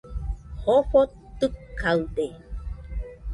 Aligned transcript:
Jofo 0.63 0.99
tɨkaɨde 1.39 2.25